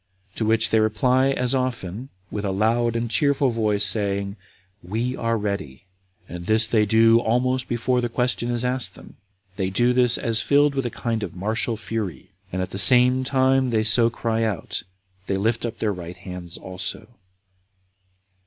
[0.35, 4.35] To which they reply as often, with a loud and cheerful voice, saying,
[4.81, 5.83] "We are ready."
[6.27, 9.17] And this they do almost before the question is asked them:
[9.57, 13.23] they do this as filled with a kind of martial fury, and at the same
[13.23, 14.81] time that they so cry out,
[15.27, 17.07] they lift up their right hands also.